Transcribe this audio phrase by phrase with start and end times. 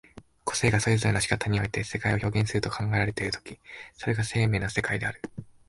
[0.45, 3.59] 個物がそれぞれの仕方において世界を表現すると考えられる時、
[3.93, 5.21] それが生命の世界である。